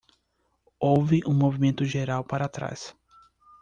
Houve 0.79 1.19
um 1.27 1.33
movimento 1.35 1.85
geral 1.85 2.23
para 2.23 2.49
trás. 2.49 2.95